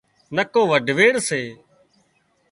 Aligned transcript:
نڪو 0.35 0.61
وڍويڙ 0.71 1.13
سي 1.27 1.41